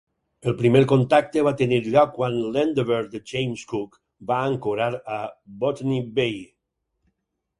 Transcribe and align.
El 0.49 0.53
primer 0.59 0.79
contacte 0.91 1.41
va 1.47 1.51
tenir 1.59 1.77
lloc 1.87 2.09
quan 2.15 2.37
l'Endeavour 2.55 3.11
de 3.11 3.21
James 3.31 3.65
Cook 3.73 3.99
va 4.31 4.39
ancorar 4.53 4.89
a 5.17 5.21
Botany 5.65 6.01
Bay. 6.19 6.35